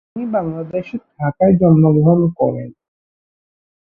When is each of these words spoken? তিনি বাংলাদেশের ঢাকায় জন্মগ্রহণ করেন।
তিনি 0.07 0.25
বাংলাদেশের 0.35 1.01
ঢাকায় 1.11 1.53
জন্মগ্রহণ 1.61 2.19
করেন। 2.39 2.69